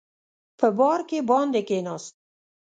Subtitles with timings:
[0.59, 2.13] په بارکي باندې کېناست.